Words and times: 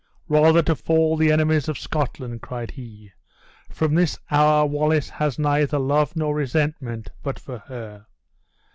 "Rather 0.29 0.63
to 0.63 0.73
fall 0.75 1.15
the 1.15 1.31
enemies 1.31 1.69
of 1.69 1.77
Scotland!" 1.77 2.41
cried 2.41 2.71
he; 2.71 3.11
"from 3.69 3.93
this 3.93 4.17
hour 4.31 4.65
Wallace 4.65 5.09
has 5.09 5.37
neither 5.37 5.77
love 5.77 6.15
nor 6.15 6.33
resentment 6.33 7.11
but 7.21 7.37
for 7.37 7.59
her. 7.59 8.07